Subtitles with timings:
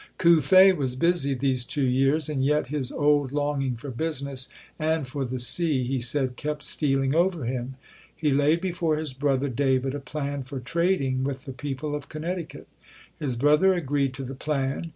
[0.17, 5.23] Cuffe was busy these two years and yet his old longing for business and for
[5.25, 7.75] the sea, he said, kept stealing over him.
[8.15, 12.23] He laid before his brother, David, a plan for trading with the people of Con
[12.23, 12.65] necticut.
[13.19, 14.89] His brother agreed to the plan.